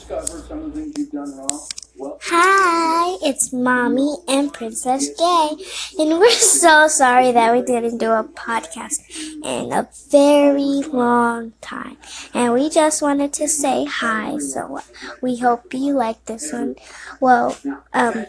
[0.00, 1.66] discovered some of the things you've done wrong.
[2.22, 5.56] Hi, it's Mommy and Princess J,
[5.98, 9.02] and we're so sorry that we didn't do a podcast
[9.44, 11.98] in a very long time.
[12.32, 14.80] And we just wanted to say hi, so
[15.20, 16.76] we hope you like this one.
[17.20, 17.58] Well,
[17.92, 18.24] um,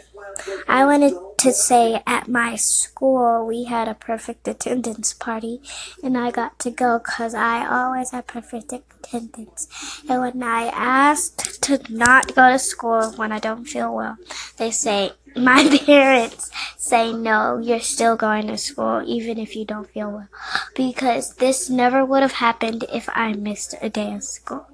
[0.68, 5.60] I wanted to say at my school we had a perfect attendance party,
[6.00, 9.66] and I got to go because I always have perfect attendance.
[10.08, 14.18] And when I asked to not go to school when I don't feel well,
[14.56, 19.90] they say, my parents say, no, you're still going to school even if you don't
[19.90, 20.28] feel well.
[20.76, 24.66] Because this never would have happened if I missed a day of school.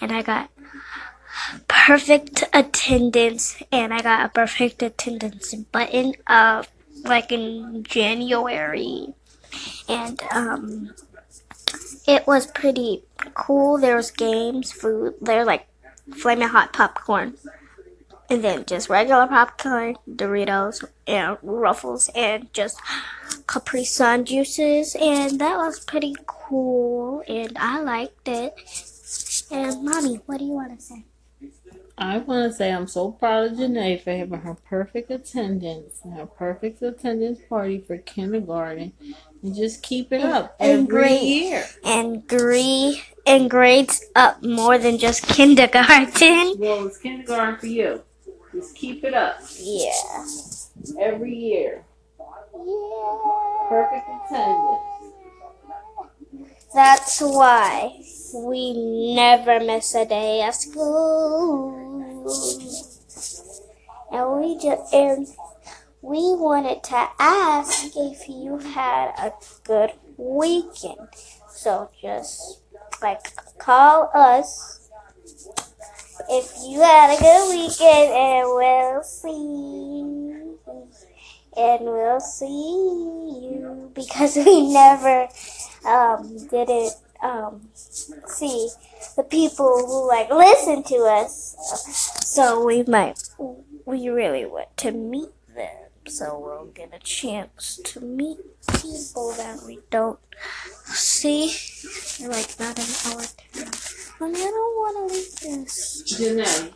[0.00, 0.48] And I got
[1.86, 6.66] perfect attendance and I got a perfect attendance button of
[7.04, 9.12] like in January.
[9.86, 10.94] And um
[12.06, 13.02] it was pretty
[13.34, 13.76] cool.
[13.76, 15.66] There was games, food, they're like
[16.16, 17.34] flaming hot popcorn.
[18.30, 22.80] And then just regular popcorn, Doritos, and Ruffles, and just
[23.46, 24.96] Capri Sun juices.
[24.98, 27.22] And that was pretty cool.
[27.28, 28.54] And I liked it.
[29.50, 31.04] And Mommy, what do you want to say?
[31.96, 36.14] I want to say I'm so proud of Janae for having her perfect attendance, and
[36.14, 38.92] her perfect attendance party for kindergarten,
[39.42, 41.22] and just keep it up And every great.
[41.22, 41.64] year.
[41.84, 46.54] and grade and grades up more than just kindergarten.
[46.58, 48.02] Well, it's kindergarten for you.
[48.52, 49.92] Just keep it up Yeah.
[50.98, 51.84] every year.
[52.18, 53.68] Yeah.
[53.68, 54.80] Perfect attendance.
[56.74, 58.00] That's why
[58.34, 61.74] we never miss a day of school.
[64.12, 65.26] And we just and
[66.02, 69.32] we wanted to ask if you had a
[69.64, 71.08] good weekend.
[71.48, 72.60] So just
[73.00, 73.20] like
[73.58, 74.90] call us
[76.28, 80.24] if you had a good weekend and we'll see
[81.56, 85.28] and we'll see you because we never
[85.86, 86.94] um, didn't
[87.24, 88.68] um, see
[89.16, 91.56] the people who like listen to us.
[92.24, 93.18] So we might,
[93.86, 95.88] we really want to meet them.
[96.06, 98.38] So we'll get a chance to meet
[98.80, 100.18] people that we don't
[100.84, 101.50] see.
[102.18, 103.24] They're like not in our.
[104.20, 106.02] And I don't want to leave this.
[106.06, 106.72] Janae,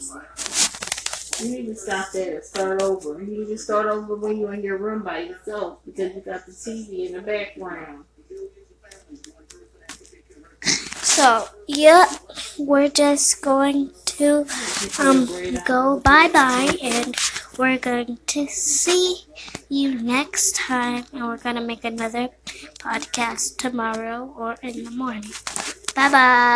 [1.44, 3.22] you need to stop there and start over.
[3.22, 6.46] You need to start over when you're in your room by yourself because you got
[6.46, 8.04] the TV in the background.
[11.18, 12.06] So, yeah,
[12.60, 13.90] we're just going
[14.22, 14.46] to
[15.02, 15.26] um
[15.66, 17.10] go bye bye and
[17.58, 19.26] we're going to see
[19.68, 22.28] you next time and we're going to make another
[22.78, 25.34] podcast tomorrow or in the morning.
[25.96, 26.48] Bye bye.